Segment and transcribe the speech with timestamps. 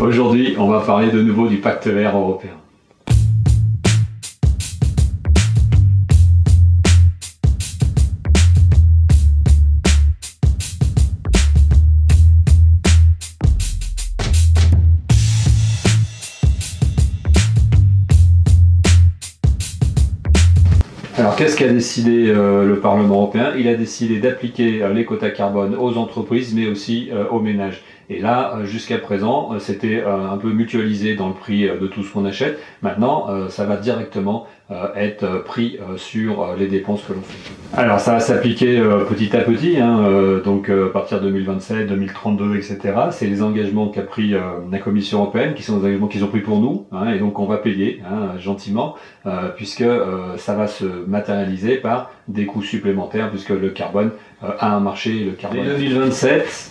[0.00, 2.52] Aujourd'hui, on va parler de nouveau du pacte vert européen.
[21.18, 23.52] Alors qu'est-ce qu'a décidé euh, le Parlement européen?
[23.58, 27.82] Il a décidé d'appliquer euh, les quotas carbone aux entreprises mais aussi euh, aux ménages.
[28.10, 32.24] Et là, jusqu'à présent, c'était un peu mutualisé dans le prix de tout ce qu'on
[32.24, 32.58] achète.
[32.82, 34.48] Maintenant, ça va directement
[34.96, 37.80] être pris sur les dépenses que l'on fait.
[37.80, 42.78] Alors ça va s'appliquer petit à petit, hein, donc à partir de 2027, 2032, etc.
[43.12, 44.34] C'est les engagements qu'a pris
[44.70, 47.38] la Commission européenne, qui sont des engagements qu'ils ont pris pour nous, hein, et donc
[47.38, 48.96] on va payer hein, gentiment,
[49.56, 49.84] puisque
[50.36, 54.10] ça va se matérialisé par des coûts supplémentaires puisque le carbone
[54.42, 55.24] euh, a un marché.
[55.24, 55.64] Le carbone.
[55.64, 56.70] 2027,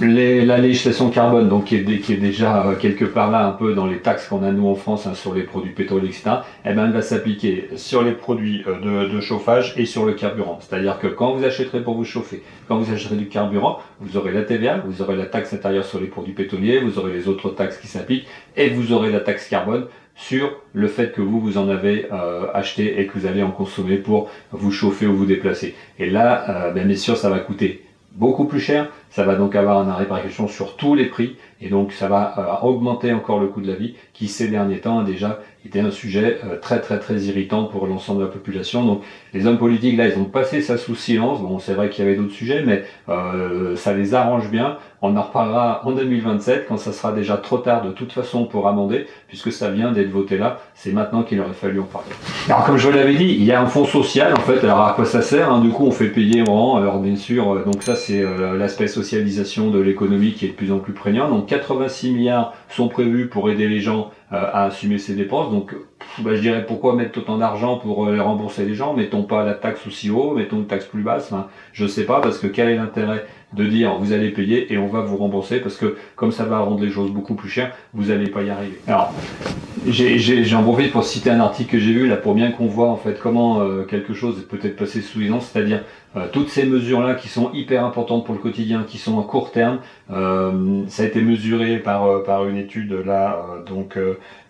[0.00, 3.74] la législation carbone, donc qui est, qui est, déjà euh, quelque part là un peu
[3.74, 6.30] dans les taxes qu'on a nous en France hein, sur les produits pétroliers, etc.,
[6.64, 10.58] eh ben, elle va s'appliquer sur les produits euh, de, chauffage et sur le carburant.
[10.60, 14.32] C'est-à-dire que quand vous achèterez pour vous chauffer, quand vous achèterez du carburant, vous aurez
[14.32, 17.50] la TVA, vous aurez la taxe intérieure sur les produits pétroliers, vous aurez les autres
[17.50, 21.58] taxes qui s'appliquent et vous aurez la taxe carbone sur le fait que vous, vous
[21.58, 25.26] en avez euh, acheté et que vous allez en consommer pour vous chauffer ou vous
[25.26, 25.74] déplacer.
[25.98, 27.84] Et là, bien sûr, ça va coûter
[28.18, 31.92] beaucoup plus cher, ça va donc avoir une répercussion sur tous les prix et donc
[31.92, 35.04] ça va euh, augmenter encore le coût de la vie qui ces derniers temps a
[35.04, 38.84] déjà été un sujet euh, très très très irritant pour l'ensemble de la population.
[38.84, 39.02] Donc
[39.34, 42.08] les hommes politiques là ils ont passé ça sous silence, bon c'est vrai qu'il y
[42.08, 44.76] avait d'autres sujets mais euh, ça les arrange bien.
[45.00, 48.66] On en reparlera en 2027 quand ça sera déjà trop tard de toute façon pour
[48.66, 52.10] amender puisque ça vient d'être voté là, c'est maintenant qu'il aurait fallu en parler.
[52.48, 54.82] Alors comme je vous l'avais dit, il y a un fonds social en fait, alors
[54.82, 55.60] à quoi ça sert hein?
[55.60, 58.24] Du coup on fait payer en alors bien sûr, donc ça c'est
[58.56, 61.28] l'aspect socialisation de l'économie qui est de plus en plus prégnant.
[61.28, 65.50] Donc 86 milliards sont prévus pour aider les gens à assumer ces dépenses.
[65.50, 65.74] Donc
[66.18, 68.94] bah, je dirais pourquoi mettre autant d'argent pour euh, les rembourser les gens?
[68.94, 71.32] Mettons pas la taxe aussi haut, mettons une taxe plus basse.
[71.32, 74.78] Enfin, je sais pas parce que quel est l'intérêt de dire vous allez payer et
[74.78, 75.60] on va vous rembourser?
[75.60, 78.50] Parce que comme ça va rendre les choses beaucoup plus chères, vous n'allez pas y
[78.50, 78.78] arriver.
[78.86, 79.12] Alors
[79.86, 82.96] J'en profite pour citer un article que j'ai vu là pour bien qu'on voit en
[82.96, 85.84] fait comment euh, quelque chose peut être passé sous silence, c'est-à-dire
[86.16, 89.50] euh, toutes ces mesures-là qui sont hyper importantes pour le quotidien, qui sont à court
[89.50, 89.78] terme,
[90.10, 93.96] euh, ça a été mesuré par, par une étude là donc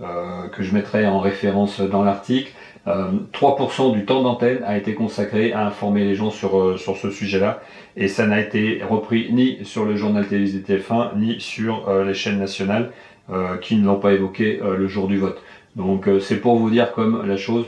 [0.00, 2.52] que je mettrai en référence dans l'article.
[2.86, 7.60] 3% du temps d'antenne a été consacré à informer les gens sur, sur ce sujet-là
[7.96, 12.40] et ça n'a été repris ni sur le journal télévisé TF1 ni sur les chaînes
[12.40, 12.90] nationales.
[13.30, 15.40] Euh, qui ne l'ont pas évoqué euh, le jour du vote.
[15.76, 17.66] Donc euh, c'est pour vous dire comme la chose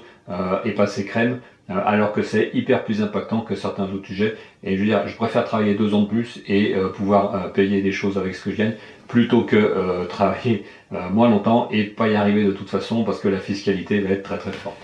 [0.64, 4.36] est passée crème, alors que c'est hyper plus impactant que certains autres sujets.
[4.62, 7.92] Et je veux dire, je préfère travailler deux ans de plus et pouvoir payer des
[7.92, 8.74] choses avec ce que je gagne,
[9.08, 10.64] plutôt que travailler
[11.10, 14.22] moins longtemps et pas y arriver de toute façon parce que la fiscalité va être
[14.22, 14.76] très très forte.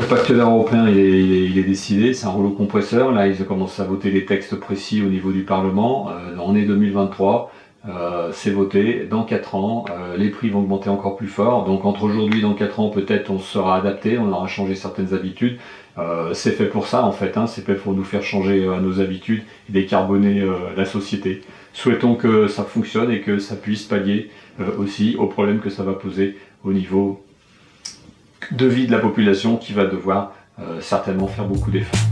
[0.00, 3.10] Le pacte vert européen il est, il est, décidé, c'est un rouleau compresseur.
[3.10, 6.10] Là, ils commencent à voter les textes précis au niveau du Parlement.
[6.38, 7.50] on est 2023.
[7.88, 11.86] Euh, c'est voté, dans 4 ans, euh, les prix vont augmenter encore plus fort, donc
[11.86, 15.58] entre aujourd'hui et dans 4 ans, peut-être on sera adapté, on aura changé certaines habitudes.
[15.98, 19.00] Euh, c'est fait pour ça en fait, hein, c'est fait pour nous faire changer nos
[19.00, 20.46] habitudes et décarboner
[20.76, 21.42] la société.
[21.72, 24.30] Souhaitons que ça fonctionne et que ça puisse pallier
[24.78, 27.24] aussi aux problèmes que ça va poser au niveau
[28.50, 30.32] de vie de la population qui va devoir
[30.80, 32.09] certainement faire beaucoup d'efforts.